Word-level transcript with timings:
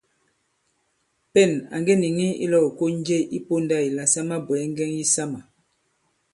Pên 1.31 1.51
à 1.75 1.75
ŋge 1.83 1.93
nìŋi 2.01 2.27
ilɔ̄w 2.45 2.65
ìkon 2.69 2.93
je 3.05 3.17
i 3.37 3.39
pōndā 3.47 3.77
ìla 3.89 4.03
sa 4.13 4.21
mabwɛ̀ɛ 4.29 4.63
ŋgɛŋ 4.71 4.91
yisamà. 4.97 5.39